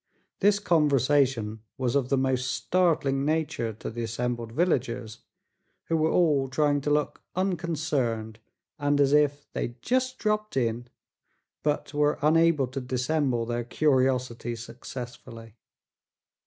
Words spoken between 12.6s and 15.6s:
to dissemble their curiosity successfully.